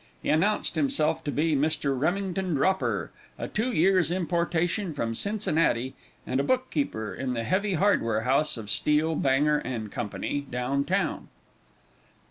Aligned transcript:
He 0.23 0.29
announced 0.29 0.73
himself 0.73 1.23
to 1.25 1.31
be 1.31 1.55
Mr. 1.55 1.95
Remington 1.95 2.55
Dropper, 2.55 3.11
a 3.37 3.47
two 3.47 3.71
years' 3.71 4.09
importation 4.09 4.95
from 4.95 5.13
Cincinnati, 5.13 5.93
and 6.25 6.39
a 6.39 6.43
book 6.43 6.71
keeper 6.71 7.13
in 7.13 7.35
the 7.35 7.43
heavy 7.43 7.75
hardware 7.75 8.21
house 8.21 8.57
of 8.57 8.71
Steel, 8.71 9.13
Banger 9.13 9.61
& 9.89 9.89
Co., 9.91 10.07
down 10.49 10.85
town. 10.85 11.27